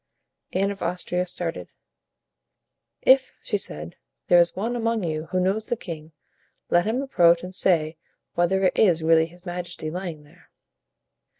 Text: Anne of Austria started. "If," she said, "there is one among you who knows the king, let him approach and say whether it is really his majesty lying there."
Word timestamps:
Anne 0.51 0.71
of 0.71 0.81
Austria 0.81 1.27
started. 1.27 1.67
"If," 3.03 3.33
she 3.43 3.59
said, 3.59 3.97
"there 4.29 4.39
is 4.39 4.55
one 4.55 4.75
among 4.75 5.03
you 5.03 5.27
who 5.27 5.39
knows 5.39 5.67
the 5.67 5.77
king, 5.77 6.11
let 6.71 6.85
him 6.85 7.03
approach 7.03 7.43
and 7.43 7.53
say 7.53 7.97
whether 8.33 8.63
it 8.63 8.75
is 8.75 9.03
really 9.03 9.27
his 9.27 9.45
majesty 9.45 9.91
lying 9.91 10.23
there." 10.23 10.49